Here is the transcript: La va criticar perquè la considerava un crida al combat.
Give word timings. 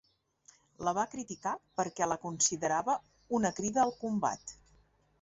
La 0.87 0.93
va 0.99 1.03
criticar 1.11 1.53
perquè 1.81 2.09
la 2.13 2.19
considerava 2.25 2.99
un 3.41 3.49
crida 3.63 3.89
al 3.89 3.97
combat. 4.05 4.61